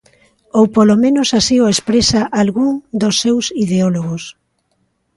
[0.59, 4.23] Ou polo menos así o expresa algún dos seus ideólogos.